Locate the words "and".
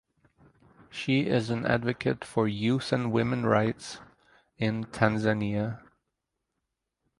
2.91-3.11